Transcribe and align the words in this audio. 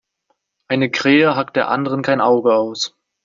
Eine 0.67 0.89
Krähe 0.89 1.35
hackt 1.35 1.55
der 1.55 1.69
anderen 1.69 2.01
kein 2.01 2.21
Auge 2.21 2.55
aus. 2.55 2.97